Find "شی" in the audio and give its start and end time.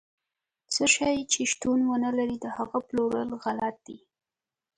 0.93-1.15